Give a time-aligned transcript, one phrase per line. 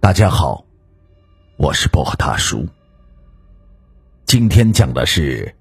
[0.00, 0.64] 大家好，
[1.58, 2.66] 我是薄荷大叔。
[4.24, 5.54] 今天讲的是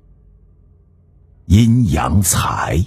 [1.47, 2.81] 阴阳财。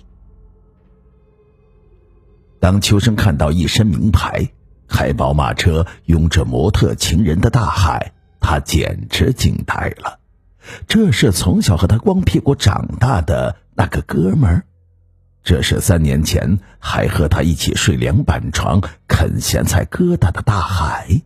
[2.58, 4.50] 当秋生看到一身名牌、
[4.88, 10.20] 开宝马车、拥着模特情人的大海，他简直惊呆了。
[10.88, 14.64] 这是从小和他光屁股长大的那个哥们儿，
[15.44, 21.20] 这是三年前还和他一起睡凉板床、啃咸菜疙瘩的大海。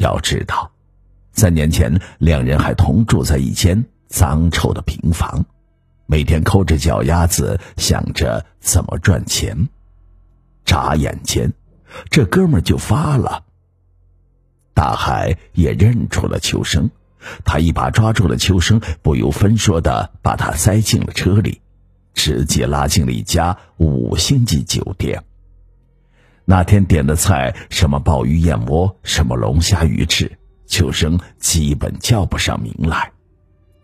[0.00, 0.72] 要知道，
[1.32, 5.44] 三年前两人还同住在一间脏臭的平房，
[6.06, 9.68] 每天抠着脚丫子想着怎么赚钱。
[10.64, 11.52] 眨眼间，
[12.08, 13.44] 这哥们就发了。
[14.72, 16.90] 大海也认出了秋生，
[17.44, 21.60] 他一把抓住了秋生，不由分说的把他塞进了车里，
[22.14, 25.22] 直接拉进了一家五星级酒店。
[26.50, 30.36] 那天点的菜，什么鲍鱼燕窝，什么龙虾鱼翅，
[30.66, 33.12] 秋生基本叫不上名来，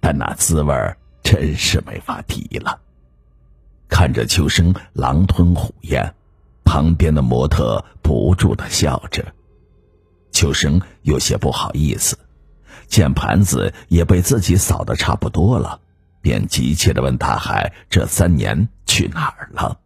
[0.00, 0.74] 但那滋味
[1.22, 2.80] 真是没法提了。
[3.88, 6.12] 看着秋生狼吞虎咽，
[6.64, 9.24] 旁边的模特不住的笑着，
[10.32, 12.18] 秋生有些不好意思，
[12.88, 15.78] 见盘子也被自己扫的差不多了，
[16.20, 19.78] 便急切的问大海：“这三年去哪儿了？”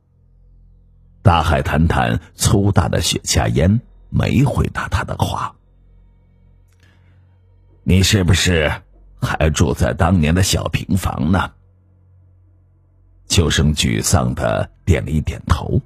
[1.22, 5.54] 大海谈谈粗大的雪茄烟，没回答他的话。
[7.82, 8.72] 你是不是
[9.20, 11.52] 还住在当年的小平房呢？
[13.28, 15.80] 秋生沮丧的点了一点头。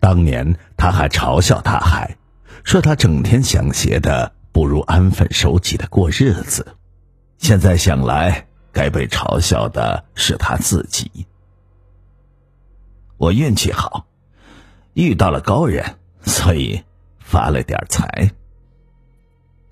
[0.00, 2.16] 当年他还嘲笑大海，
[2.64, 6.76] 说他整天想些的，不如安分守己的过日子。
[7.38, 11.26] 现在想来，该被嘲笑的是他自己。
[13.16, 14.06] 我运气好。
[14.94, 16.82] 遇到了高人，所以
[17.18, 18.30] 发了点财。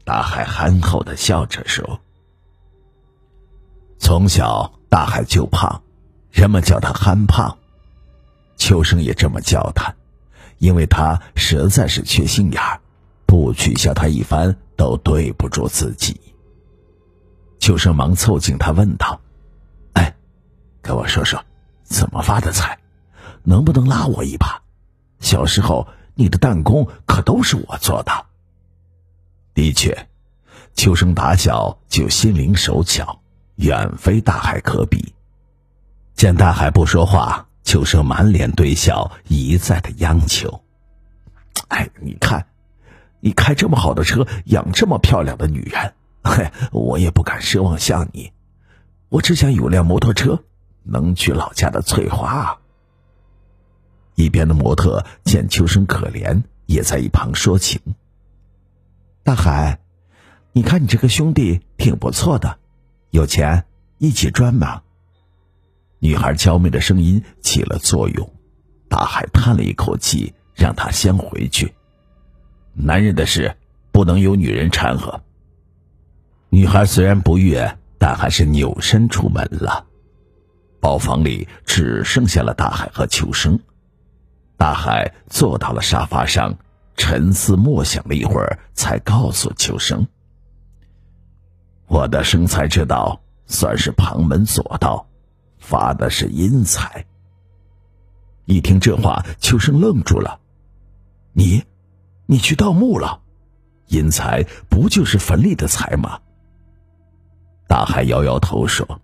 [0.04, 2.00] 大海憨厚的笑着说
[3.98, 5.80] ：“从小大海就胖，
[6.32, 7.56] 人们叫他憨胖。
[8.56, 9.94] 秋生也这么叫他，
[10.58, 12.80] 因为他实在是缺心眼儿，
[13.24, 16.20] 不取笑他一番都对不住自己。”
[17.60, 19.20] 秋生忙凑近他问道
[19.94, 20.12] ：“哎，
[20.80, 21.40] 跟我说说，
[21.84, 22.76] 怎么发的财？
[23.44, 24.60] 能不能拉我一把？”
[25.22, 28.12] 小时候，你的弹弓可都是我做的。
[29.54, 30.08] 的确，
[30.74, 33.20] 秋生打小就心灵手巧，
[33.54, 35.14] 远非大海可比。
[36.14, 40.62] 见大海不说话，秋生满脸堆笑，一再的央求
[41.68, 42.46] ：“哎，你看，
[43.20, 45.94] 你开这么好的车，养这么漂亮的女人，
[46.24, 48.32] 嘿，我也不敢奢望像你。
[49.08, 50.42] 我只想有辆摩托车，
[50.82, 52.58] 能去老家的翠花。”
[54.14, 57.80] 一边的模特见秋生可怜，也在一旁说情
[59.24, 59.80] ：“大海，
[60.52, 62.58] 你看你这个兄弟挺不错的，
[63.10, 63.64] 有钱
[63.98, 64.82] 一起赚嘛。”
[65.98, 68.28] 女孩娇媚的声音起了作用，
[68.88, 71.72] 大海叹了一口气，让他先回去。
[72.74, 73.56] 男人的事
[73.92, 75.22] 不能由女人掺和。
[76.48, 79.86] 女孩虽然不悦，但还是扭身出门了。
[80.80, 83.60] 包房里只剩下了大海和秋生。
[84.62, 86.56] 大海坐到了沙发上，
[86.96, 90.06] 沉思默想了一会儿，才告诉秋生
[91.90, 95.04] ：“我的生财之道算是旁门左道，
[95.58, 97.04] 发的是阴财。”
[98.46, 100.38] 一听这话，秋生愣住了
[101.34, 101.64] ：“你，
[102.26, 103.20] 你去盗墓了？
[103.88, 106.20] 阴财不就是坟里的财吗？”
[107.66, 109.00] 大海摇摇头说：“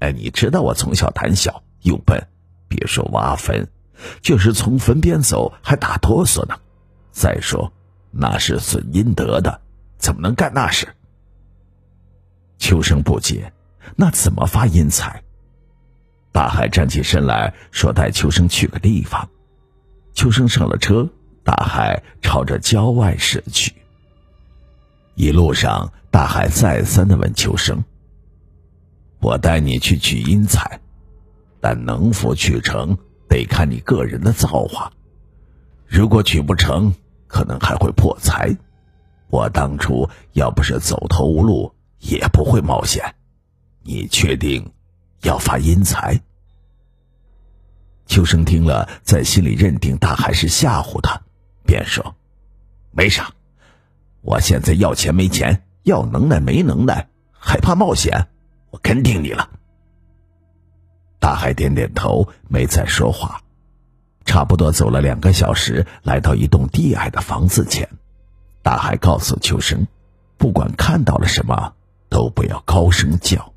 [0.00, 2.26] 哎，你知道我从小胆小又笨，
[2.68, 3.62] 别说挖坟。”
[4.20, 6.56] 就是从坟边走还打哆嗦呢，
[7.12, 7.72] 再说
[8.10, 9.60] 那是损阴德的，
[9.98, 10.88] 怎么能干那事？
[12.58, 13.52] 秋生不解，
[13.96, 15.22] 那怎么发阴财？
[16.32, 19.28] 大海站起身来说：“带秋生去个地方。”
[20.12, 21.08] 秋生上了车，
[21.44, 23.72] 大海朝着郊外驶去。
[25.14, 27.82] 一路上，大海再三的问秋生
[29.20, 30.80] ：“我带你去取阴财，
[31.60, 34.90] 但能否取成？”得看你个人的造化，
[35.86, 36.92] 如果取不成，
[37.26, 38.56] 可能还会破财。
[39.28, 43.14] 我当初要不是走投无路，也不会冒险。
[43.82, 44.72] 你确定
[45.22, 46.20] 要发阴财？
[48.06, 51.20] 秋生听了，在心里认定大海是吓唬他，
[51.64, 52.14] 便说
[52.92, 53.32] ：“没啥，
[54.22, 58.28] 我现在要钱没钱，要能耐没能耐，还怕冒险？
[58.70, 59.50] 我跟定你了。”
[61.26, 63.40] 大海点点头，没再说话。
[64.24, 67.88] 差不多走了两个小时，来到一栋低矮的房子前，
[68.62, 69.88] 大海告诉秋生，
[70.38, 71.74] 不管看到了什么，
[72.08, 73.52] 都不要高声叫。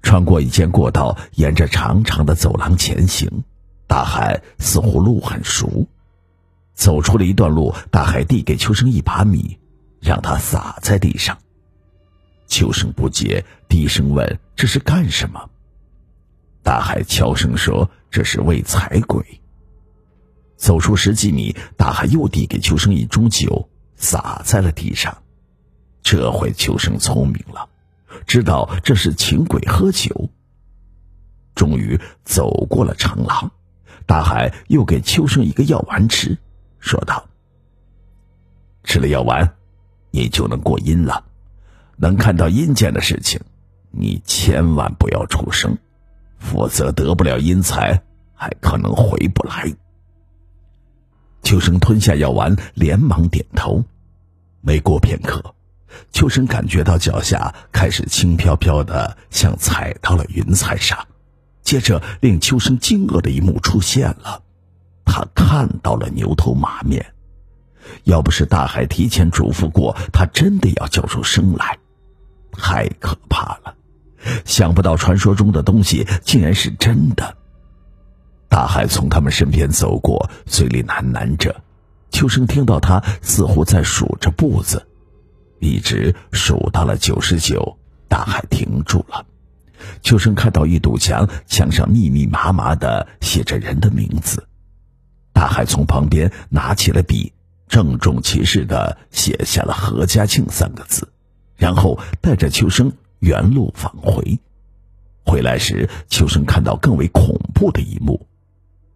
[0.00, 3.42] 穿过一间过道，沿着长长的走廊前行。
[3.88, 5.88] 大海似乎路很熟，
[6.72, 9.58] 走出了一段路，大海递给秋生一把米，
[10.00, 11.36] 让他撒在地上。
[12.46, 15.50] 秋生不解，低声问：“这是干什么？”
[16.68, 19.24] 大海悄声说：“这是喂财鬼。”
[20.54, 25.16] 走出十几米，大海又递给秋生一盅酒，洒在了地上。
[26.02, 27.70] 这回秋生聪明了，
[28.26, 30.28] 知道这是请鬼喝酒。
[31.54, 33.50] 终于走过了长廊，
[34.04, 36.36] 大海又给秋生一个药丸吃，
[36.80, 37.30] 说道
[38.84, 39.54] ：“吃了药丸，
[40.10, 41.24] 你就能过阴了，
[41.96, 43.40] 能看到阴间的事情。
[43.90, 45.78] 你千万不要出声，
[46.38, 48.02] 否则得不了阴财，
[48.34, 49.72] 还可能回不来。”
[51.42, 53.82] 秋生吞下药丸，连忙点头。
[54.60, 55.54] 没过片刻，
[56.12, 60.98] 秋生感觉到脚下开始轻飘飘的，像踩到了云彩上。
[61.62, 64.42] 接着，令秋生惊愕的一幕出现了：
[65.04, 67.14] 他看到了牛头马面。
[68.04, 71.78] 要不是大海提前嘱咐过，他真的要叫出声来。
[72.52, 73.74] 太可怕了！
[74.44, 77.36] 想不到传说中的东西竟然是真的。
[78.48, 81.62] 大海从他们身边走过，嘴里喃喃着。
[82.10, 84.86] 秋生听到他似乎在数着步子，
[85.60, 87.78] 一直数到了九十九，
[88.08, 89.26] 大海停住了。
[90.02, 94.48] 秋生看到一堵墙，墙上密密麻麻的写着人的名字。
[95.32, 97.32] 大海从旁边拿起了笔，
[97.68, 101.12] 郑重其事的写下了“何家庆”三个字，
[101.54, 104.38] 然后带着秋生原路返回。
[105.24, 108.26] 回来时，秋生看到更为恐怖的一幕。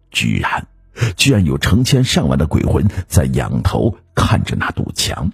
[0.09, 0.67] 居然，
[1.15, 5.31] 居然有成千上万的鬼魂在仰头看着那堵墙，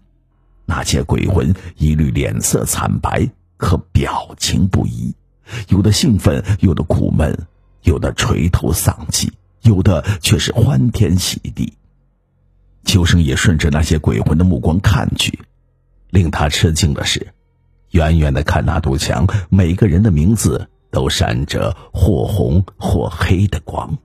[0.66, 5.16] 那些鬼魂一律脸色惨白，可表情不一，
[5.68, 7.48] 有的兴奋，有的苦闷，
[7.84, 9.32] 有的垂头丧气，
[9.62, 11.74] 有的却是欢天喜地。
[12.86, 15.40] 秋生也顺着那些鬼魂的目光看去，
[16.10, 17.34] 令他吃惊的是，
[17.92, 23.98] 远远的看那堵墙，每个人的名字都闪着或红或黑的光。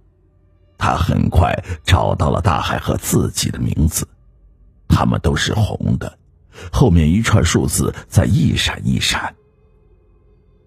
[0.76, 1.54] 他很快
[1.84, 4.06] 找到了大海和自己的名字，
[4.88, 6.18] 他们都是红的，
[6.72, 9.34] 后面一串数字在一闪一闪。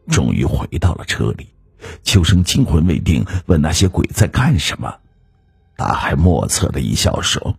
[0.08, 1.50] 终于回到了车里，
[2.04, 4.96] 秋生惊魂未定，问那些鬼在干什么。
[5.76, 7.56] 大海莫测的一笑说：“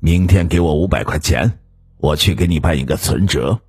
[0.00, 1.58] 明天给我五百块钱，
[1.98, 3.60] 我去给你办一个存折。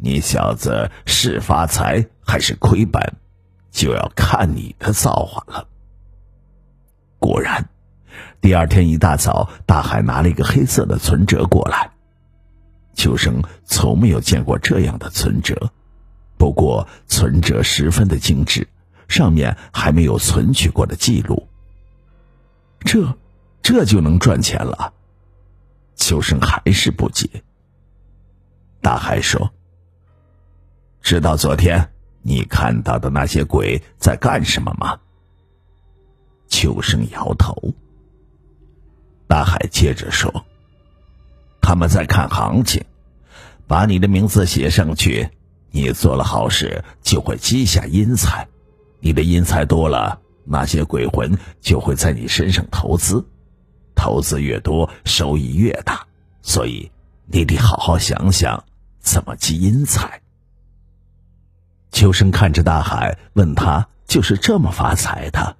[0.00, 3.14] 你小子是发财还是亏本，
[3.70, 5.66] 就要看你的造化了。”
[7.18, 7.68] 果然，
[8.40, 11.90] 第二天一大早，大海拿了一个黑色的存折过来。
[12.94, 15.72] 秋生从没有见过这样的存折，
[16.36, 18.68] 不过存折十分的精致，
[19.08, 21.48] 上面还没有存取过的记录。
[22.80, 23.16] 这，
[23.62, 24.92] 这就能赚钱了？
[25.96, 27.42] 秋生还是不解。
[28.80, 29.52] 大海说
[31.08, 31.90] ：“知道昨天
[32.20, 34.98] 你看到的那些鬼在干什么吗？”
[36.48, 37.72] 秋生摇头。
[39.26, 40.44] 大海接着说
[41.62, 42.84] ：“他们在看行情，
[43.66, 45.30] 把你的名字写上去，
[45.70, 48.46] 你做了好事就会积下阴财，
[49.00, 53.26] 你的阴财多了，那些鬼魂就会在你身上投资，
[53.94, 56.06] 投资越多，收益越大，
[56.42, 56.92] 所以
[57.24, 58.62] 你得好好想想
[59.00, 60.20] 怎么积阴财。”
[61.98, 65.56] 秋生看着大海，问他：“就是这么发财的？”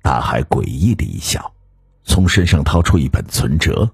[0.00, 1.52] 大海诡异的一笑，
[2.04, 3.90] 从身上掏出一本存折，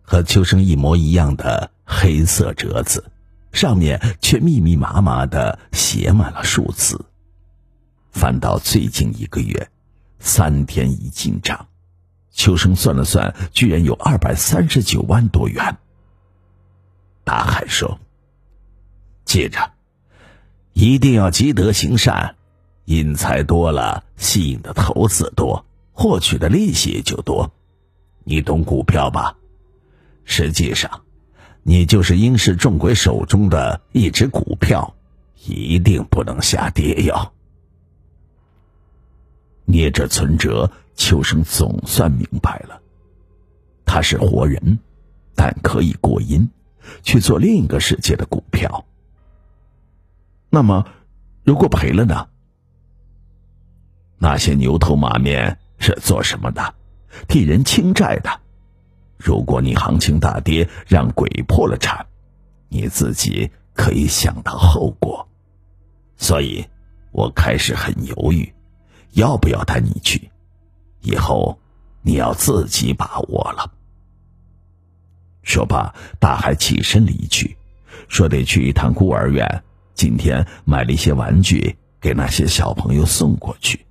[0.00, 3.04] 和秋生一模一样的黑色折子，
[3.52, 7.04] 上面却密密麻麻的写满了数字。
[8.10, 9.68] 翻到最近一个月，
[10.18, 11.66] 三天一进账，
[12.30, 15.76] 秋生算了算，居然有二百三十九万多元。
[17.22, 18.00] 大海说
[19.26, 19.72] ：“记着，
[20.80, 22.36] 一定要积德行善。”
[22.86, 27.52] 阴财多了，吸引的投资多，获取的利息就多。
[28.24, 29.36] 你懂股票吧？
[30.24, 31.02] 实际上，
[31.62, 34.94] 你就是阴氏众鬼手中的一只股票，
[35.44, 37.32] 一定不能下跌哟。
[39.66, 42.80] 捏着存折，秋生总算明白了，
[43.84, 44.78] 他是活人，
[45.34, 46.48] 但可以过阴，
[47.02, 48.86] 去做另一个世界的股票。
[50.50, 50.84] 那么，
[51.44, 52.28] 如果赔了呢？
[54.18, 56.74] 那些牛头马面是做什么的？
[57.28, 58.40] 替人清债的。
[59.16, 62.04] 如果你行情大跌，让鬼破了产，
[62.68, 65.28] 你自己可以想到后果。
[66.16, 66.66] 所以，
[67.12, 68.52] 我开始很犹豫，
[69.12, 70.30] 要不要带你去。
[71.00, 71.58] 以后，
[72.02, 73.72] 你要自己把握了。
[75.42, 77.56] 说罢，大海起身离去，
[78.08, 79.62] 说得去一趟孤儿院，
[80.00, 83.84] 今天买了一些玩具给那些小朋友送过去。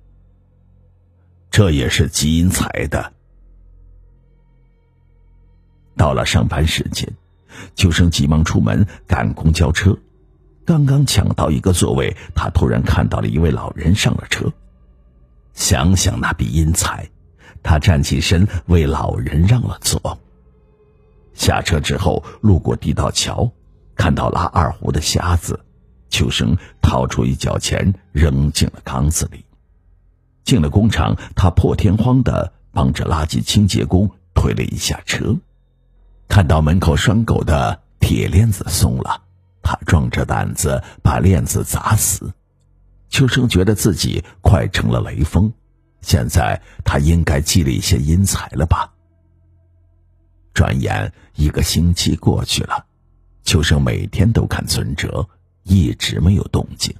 [1.52, 3.12] 这也是积阴财的。
[5.96, 7.08] 到了上班时间，
[7.76, 9.96] 秋生急忙出门赶公交车。
[10.64, 14.52] 刚刚抢到一个座位，他突然看到了一位老人上了车。
[15.54, 17.08] 想想那笔阴财，
[17.62, 20.18] 他站起身为老人让了座。
[21.34, 23.52] 下车之后，路过地道桥，
[23.94, 25.60] 看到拉二胡的瞎子，
[26.10, 29.44] 秋生掏出一角钱扔进了缸子里。
[30.44, 35.38] 进了工厂，他破天荒的帮着垃圾清洁工推了一下车，
[36.28, 39.22] 看到门口拴狗的铁链子松了。
[39.62, 42.32] 他壮着胆子把链子砸死，
[43.10, 45.52] 秋生觉得自己快成了雷锋，
[46.00, 48.92] 现在他应该积了一些阴财了吧？
[50.54, 52.86] 转眼一个星期过去了，
[53.44, 55.28] 秋生每天都看存折，
[55.62, 56.94] 一直没有动静。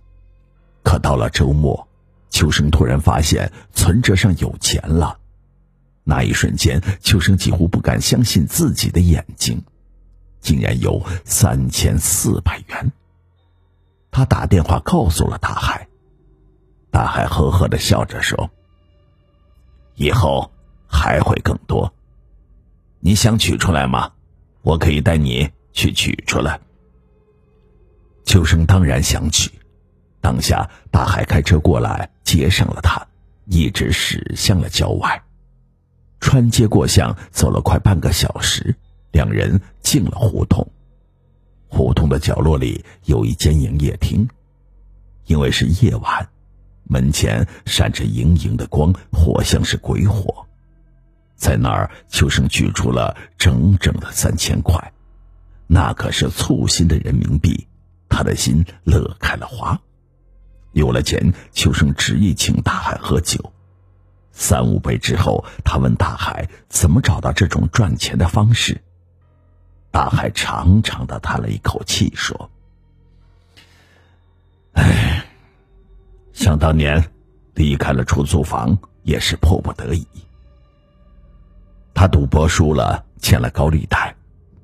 [0.82, 1.88] 可到了周末，
[2.30, 5.18] 秋生突然发现存折上有钱了，
[6.04, 9.62] 那一瞬间，秋生几乎不敢相信自己的眼睛。
[10.40, 12.92] 竟然有三千四百元。
[14.10, 15.86] 他打电话告诉了大海，
[16.90, 18.50] 大海呵呵的笑着说
[19.96, 20.50] ：“以后
[20.88, 21.92] 还会更多。
[23.00, 24.12] 你想取出来吗？
[24.62, 26.58] 我可以带你去取出来。”
[28.30, 29.50] 秋生当然想取，
[30.20, 33.04] 当下大海开车过来接上了他，
[33.46, 35.20] 一直驶向了郊外。
[36.20, 38.76] 穿街过巷，走了快半个小时。
[39.10, 40.70] 两人进了胡同，
[41.66, 44.28] 胡同的角落里有一间营业厅，
[45.26, 46.28] 因为是夜晚，
[46.84, 50.46] 门前闪着莹莹的光，活像是鬼火。
[51.34, 54.92] 在那儿，秋生取出了整整的三千块，
[55.66, 57.66] 那可是簇新的人民币，
[58.10, 59.80] 他的心乐开了花。
[60.72, 63.52] 有了钱，秋生执意请大海喝酒，
[64.32, 68.82] 三五杯之后，他问大海怎么找到这种赚钱的方式。
[69.90, 72.50] 大海长长的叹了一口气，说
[74.74, 75.26] ：“哎，
[76.32, 77.10] 想当年
[77.54, 80.06] 离开了出租房也是迫不得已。
[81.92, 84.14] 他赌博输了，欠了高利贷，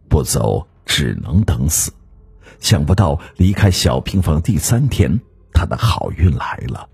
[0.09, 1.93] 不走只能等死。
[2.61, 5.21] 想不到离开小平房第三天，
[5.53, 6.89] 他的好运来了。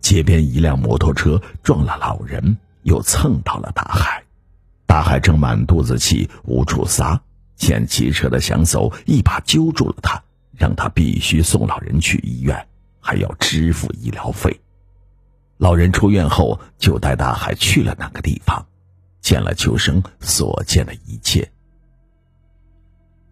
[0.00, 4.22] 街边一辆摩托车撞了老人，又蹭到了大海。
[4.86, 7.20] 大海正满肚子气，无处撒。”
[7.58, 10.22] 见骑车的想走，一把揪住了他，
[10.52, 12.68] 让他必须送老人去医院，
[13.00, 14.60] 还要支付医疗费。
[15.56, 18.64] 老人出院后，就带大海去了那个地方，
[19.20, 21.50] 见了秋生所见的一切。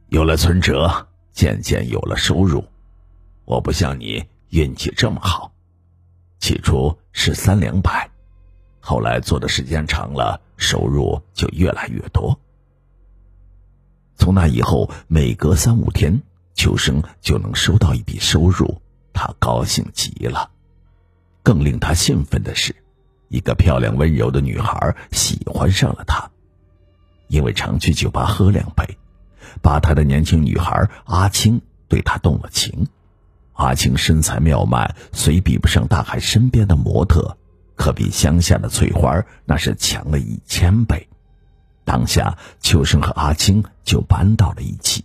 [0.09, 2.65] 有了存折，渐渐有了收入。
[3.45, 5.53] 我不像你运气这么好，
[6.41, 8.11] 起初是三两百，
[8.81, 12.41] 后来做的时间长了，收入就越来越多。
[14.17, 16.23] 从那以后，每隔三五天，
[16.55, 18.81] 秋生就能收到一笔收入，
[19.13, 20.51] 他高兴极了。
[21.43, 22.75] 更令他兴奋的是，
[23.29, 26.31] 一个漂亮温柔的女孩喜欢上了他，
[27.29, 28.97] 因为常去酒吧喝两杯，
[29.63, 32.89] 吧台的年轻女孩阿青对他动了情。
[33.55, 37.39] 阿青身材妙曼，虽比不上大海身边的模特，
[37.75, 41.09] 可比乡下的翠花那是强了一千倍。
[41.85, 45.05] 当下，秋生和阿青就搬到了一起。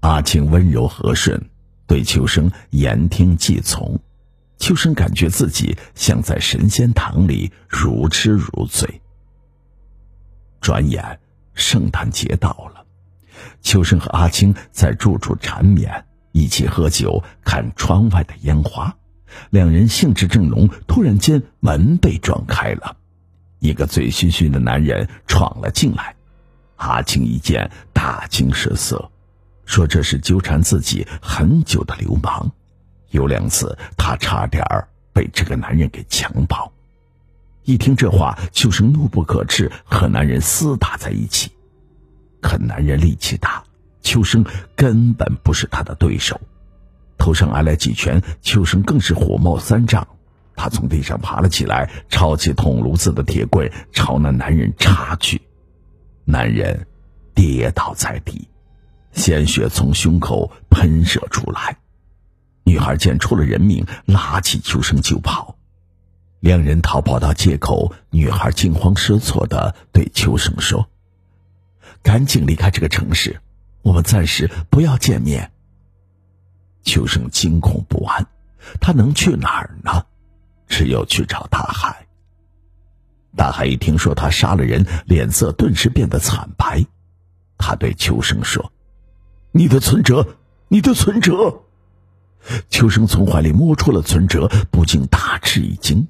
[0.00, 1.50] 阿青温柔和顺，
[1.88, 3.98] 对秋生言听计从，
[4.58, 9.00] 秋生感觉自己像在神仙堂里如痴如醉。
[10.60, 11.18] 转眼，
[11.54, 12.77] 圣诞节到了，
[13.62, 18.94] 秋生和阿青在住处缠绵，一起喝酒，看窗外的烟花。
[19.50, 22.96] 两人兴致正浓，突然间门被撞开了。
[23.58, 26.14] 一个醉醺醺的男人闯了进来，
[26.76, 29.10] 阿青一见大惊失色，
[29.66, 32.50] 说：“这是纠缠自己很久的流氓，
[33.10, 36.72] 有两次他差点儿被这个男人给强暴。”
[37.64, 41.50] 一听这话，秋生怒不可遏，和男人厮打在一起。
[42.40, 43.62] 可男人力气大，
[44.02, 44.44] 秋生
[44.76, 46.40] 根本不是他的对手，
[47.18, 50.06] 头上挨了几拳，秋生更是火冒三丈。
[50.54, 55.40] 他从地上爬了起来，抄起捅炉子的铁棍，朝那男人插去。
[56.24, 56.86] 男人
[57.32, 58.48] 跌倒在地，
[59.12, 61.78] 鲜血从胸口喷射出来。
[62.64, 65.56] 女孩见出了人命，拉起秋生就跑。
[66.40, 70.88] 两人逃跑到街口，女孩惊慌失措的对秋生说
[72.02, 73.40] ：“赶紧离开这个城市，
[73.82, 75.50] 我们暂时不要见面。”
[76.84, 78.26] 秋生惊恐不安，
[78.80, 80.06] 他能去哪儿呢？
[80.68, 82.06] 只有去找大海。
[83.36, 86.84] 大海一听说他杀了人，脸色顿时变得惨白。
[87.56, 88.72] 他对秋生说
[89.52, 90.26] ：“你的存折，
[90.68, 91.62] 你的存折。”
[92.70, 96.06] 秋生从怀里摸出了存折，不禁大吃一惊。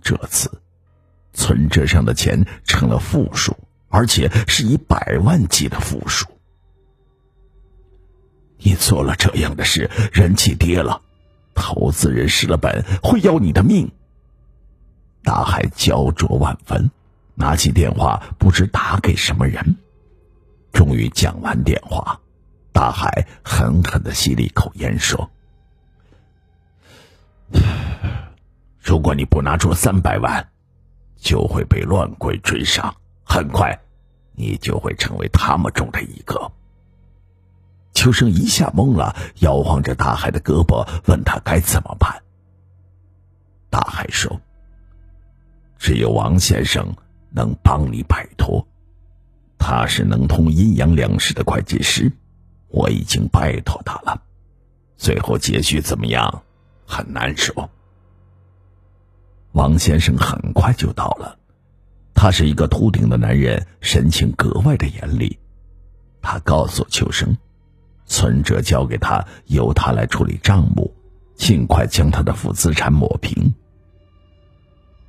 [0.00, 0.50] 这次，
[1.32, 3.56] 存折上的钱成了负数，
[3.90, 6.26] 而且是以百万计的负数。
[8.56, 11.02] 你做了这样的事，人气跌了，
[11.54, 13.90] 投资人失了本，会要你的命。
[15.22, 16.90] 大海焦灼万分，
[17.34, 19.76] 拿起电话，不知打给什么人。
[20.72, 22.20] 终于讲完电话，
[22.72, 25.30] 大海狠狠的吸了一口烟，说。
[28.78, 30.48] 如果你不拿出三百万，
[31.16, 32.94] 就会被乱鬼追杀，
[33.32, 33.78] 很快，
[34.32, 36.50] 你就会成为他们中的一个。
[37.92, 42.22] 秋生一下懵了，摇晃着大海的胳膊，问他该怎么办。
[43.70, 44.40] 大海说
[45.78, 46.92] ：“只有王先生
[47.30, 48.66] 能帮你摆脱，
[49.58, 52.10] 他是能通阴阳两事的会计师，
[52.66, 54.20] 我已经拜托他了。
[54.96, 56.42] 最后结局怎么样，
[56.84, 57.70] 很难说。”
[59.54, 61.38] 王先生很快就到了，
[62.20, 65.38] 他是一个秃顶的男人，神情格外的严厉。
[66.20, 67.34] 他告诉秋生，
[68.04, 70.94] 存折交给他，由他来处理账目，
[71.34, 73.54] 尽快将他的负资产抹平。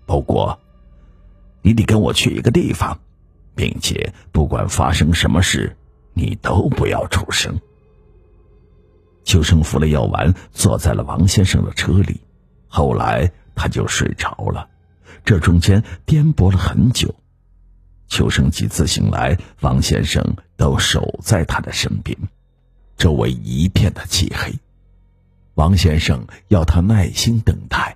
[0.05, 0.57] 不过，
[1.61, 2.97] 你得跟我去一个地方，
[3.55, 5.75] 并且不管发生什么事，
[6.13, 7.59] 你都不要出声。
[9.25, 12.21] 秋生服了药丸，坐在了王先生的车里。
[12.69, 13.29] 后来。
[13.53, 14.69] 他就睡着了，
[15.23, 17.15] 这中间颠簸了很久。
[18.07, 22.17] 秋生几次醒来，王先生都守在他的身边，
[22.97, 24.53] 周围一片的漆黑。
[25.53, 27.95] 王先生要他耐心等待，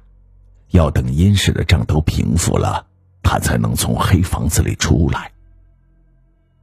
[0.69, 2.88] 要等阴湿的账都平复了，
[3.23, 5.32] 他才能从黑房子里出来。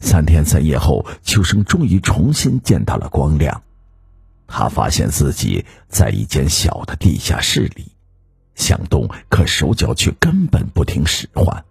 [0.01, 3.63] 三天三夜后，秋生终于重新见到了光亮。
[4.49, 7.92] 他发现自己在一间小的地下室里。
[8.63, 11.65] 想动，可手脚却根本不听使唤。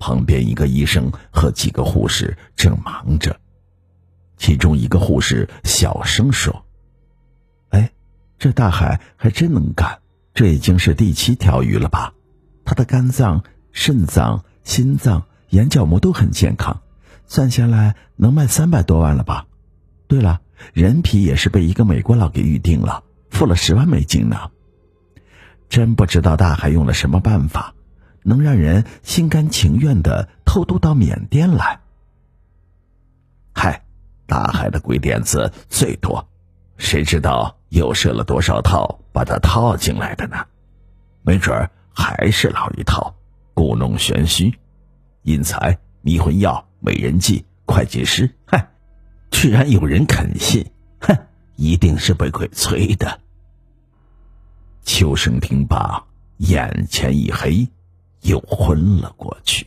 [0.00, 3.38] 旁边一个医生和几个护士正忙着，
[4.36, 6.64] 其中一个护士小声说
[7.70, 7.92] ：“哎，
[8.36, 10.00] 这大海还真能干，
[10.34, 12.12] 这已经是第七条鱼了吧？
[12.64, 16.82] 他的肝脏、肾脏、心脏、眼角膜都很健康，
[17.26, 19.46] 算下来能卖三百多万了吧？
[20.08, 20.40] 对了，
[20.72, 24.50] 人皮也是被一个美国佬给预定了，付了十万美金呢。”
[25.72, 27.72] 真不知道大海用了什么办法，
[28.24, 31.80] 能让人心甘情愿的偷渡到缅甸来。
[33.54, 33.82] 嗨，
[34.26, 36.28] 大海的鬼点子最多，
[36.76, 40.44] 谁知道又设了多少套把他套进来的呢？
[41.22, 43.14] 没准还是老一套，
[43.54, 44.52] 故弄玄虚，
[45.22, 48.28] 阴财、迷魂药、美人计、会计师。
[48.44, 48.68] 嗨，
[49.30, 51.16] 居然有人肯信，哼，
[51.56, 53.21] 一定是被鬼催的。
[54.84, 56.02] 秋生听罢，
[56.38, 57.66] 眼前一黑，
[58.22, 59.66] 又昏了过去。